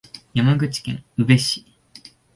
[0.33, 1.63] 山口県宇部市